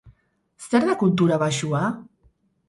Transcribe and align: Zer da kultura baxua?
Zer 0.67 0.87
da 0.87 0.95
kultura 1.03 1.39
baxua? 1.45 1.85